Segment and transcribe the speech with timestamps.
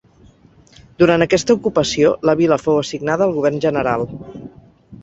[1.03, 4.09] Durant aquesta ocupació, la vila fou assignada al Govern General.